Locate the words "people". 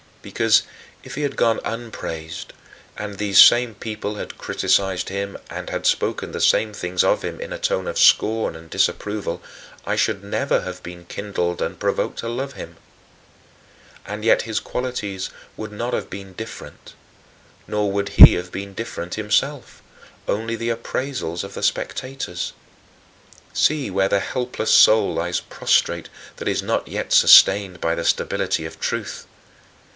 3.75-4.15